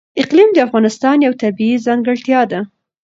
[0.21, 2.59] اقلیم د افغانستان یوه طبیعي ځانګړتیا ده.